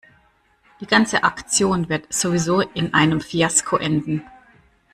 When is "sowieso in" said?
2.11-2.95